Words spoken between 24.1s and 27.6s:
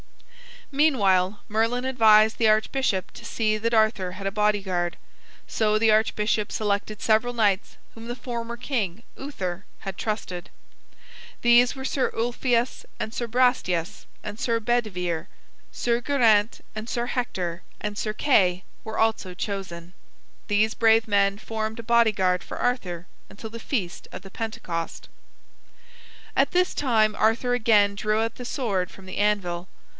of the Pentecost. At this time Arthur